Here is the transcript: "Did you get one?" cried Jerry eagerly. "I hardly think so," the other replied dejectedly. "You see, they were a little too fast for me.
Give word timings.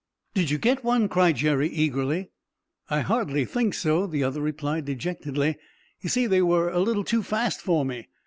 "Did 0.33 0.49
you 0.49 0.57
get 0.57 0.83
one?" 0.83 1.07
cried 1.07 1.35
Jerry 1.35 1.69
eagerly. 1.69 2.31
"I 2.89 3.01
hardly 3.01 3.45
think 3.45 3.75
so," 3.75 4.07
the 4.07 4.23
other 4.23 4.41
replied 4.41 4.85
dejectedly. 4.85 5.59
"You 5.99 6.09
see, 6.09 6.25
they 6.25 6.41
were 6.41 6.69
a 6.71 6.79
little 6.79 7.03
too 7.03 7.21
fast 7.21 7.61
for 7.61 7.85
me. 7.85 8.07